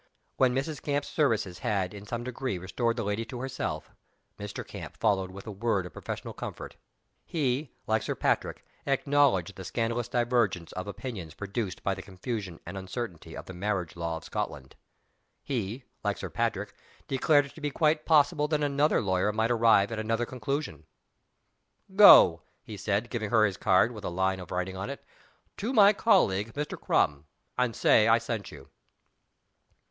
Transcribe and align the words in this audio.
When 0.37 0.55
Mrs. 0.55 0.81
Camp's 0.81 1.09
services 1.09 1.59
had 1.59 1.93
in 1.93 2.07
some 2.07 2.23
degree 2.23 2.57
restored 2.57 2.97
the 2.97 3.03
lady 3.03 3.23
to 3.25 3.39
herself, 3.39 3.91
Mr. 4.39 4.65
Camp 4.67 4.97
followed 4.97 5.29
with 5.29 5.45
a 5.45 5.51
word 5.51 5.85
of 5.85 5.93
professional 5.93 6.33
comfort. 6.33 6.75
He, 7.23 7.69
like 7.85 8.01
Sir 8.01 8.15
Patrick, 8.15 8.65
acknowledged 8.87 9.55
the 9.57 9.63
scandalous 9.63 10.07
divergence 10.07 10.71
of 10.71 10.87
opinions 10.87 11.35
produced 11.35 11.83
by 11.83 11.93
the 11.93 12.01
confusion 12.01 12.59
and 12.65 12.79
uncertainty 12.79 13.37
of 13.37 13.45
the 13.45 13.53
marriage 13.53 13.95
law 13.95 14.17
of 14.17 14.23
Scotland. 14.23 14.75
He, 15.43 15.83
like 16.03 16.17
Sir 16.17 16.31
Patrick, 16.31 16.73
declared 17.07 17.45
it 17.45 17.53
to 17.53 17.61
be 17.61 17.69
quite 17.69 18.03
possible 18.03 18.47
that 18.47 18.63
another 18.63 19.01
lawyer 19.01 19.31
might 19.31 19.51
arrive 19.51 19.91
at 19.91 19.99
another 19.99 20.25
conclusion. 20.25 20.87
"Go," 21.95 22.41
he 22.63 22.75
said, 22.75 23.11
giving 23.11 23.29
her 23.29 23.45
his 23.45 23.55
card, 23.55 23.91
with 23.91 24.03
a 24.03 24.09
line 24.09 24.39
of 24.39 24.49
writing 24.49 24.75
on 24.75 24.89
it, 24.89 25.05
"to 25.57 25.71
my 25.71 25.93
colleague, 25.93 26.53
Mr. 26.55 26.75
Crum; 26.75 27.27
and 27.55 27.75
say 27.75 28.07
I 28.07 28.17
sent 28.17 28.51
you." 28.51 28.71